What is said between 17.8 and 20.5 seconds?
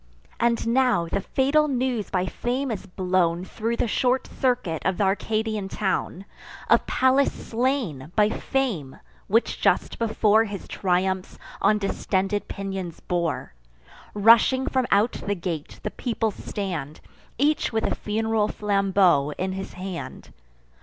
a fun'ral flambeau in his hand.